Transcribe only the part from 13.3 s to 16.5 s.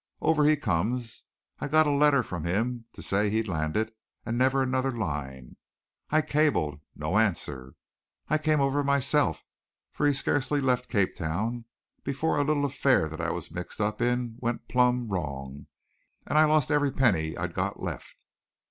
was mixed up in went plumb wrong, and I